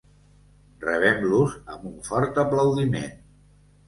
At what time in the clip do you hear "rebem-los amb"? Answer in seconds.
0.85-1.85